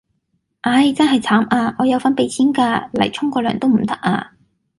[0.61, 4.31] 唉，真係慘呀，我有份俾錢㗎，蒞沖個涼都唔得呀